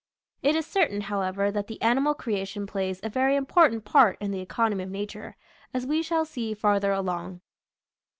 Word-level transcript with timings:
It 0.41 0.55
is 0.55 0.65
certain, 0.65 1.01
however, 1.01 1.51
that 1.51 1.67
the 1.67 1.79
animal 1.79 2.15
creation 2.15 2.65
plays 2.65 2.99
a 3.03 3.07
very 3.09 3.35
important 3.35 3.85
part 3.85 4.17
in 4.19 4.31
the 4.31 4.39
economy 4.41 4.83
of 4.83 4.89
nature, 4.89 5.35
as 5.75 5.85
we 5.85 6.01
shall 6.01 6.25
see 6.25 6.55
farther 6.55 6.91
along. 6.91 7.41